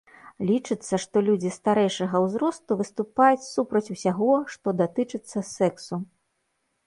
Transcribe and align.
Лічыцца, 0.49 0.93
што 1.03 1.21
людзі 1.27 1.49
старэйшага 1.57 2.21
ўзросту 2.25 2.77
выступаюць 2.79 3.47
супраць 3.49 3.83
усяго, 3.97 4.31
што 4.53 4.67
датычыцца 4.79 5.37
сэксу. 5.55 5.95